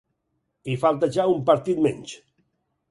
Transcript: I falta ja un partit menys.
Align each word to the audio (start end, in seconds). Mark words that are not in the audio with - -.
I 0.75 0.79
falta 0.85 1.11
ja 1.19 1.29
un 1.35 1.47
partit 1.51 1.85
menys. 1.89 2.19